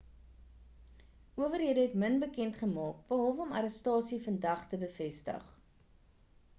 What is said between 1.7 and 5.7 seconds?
het min bekend gemaak behalwe om die arrestasie vandag te bevestig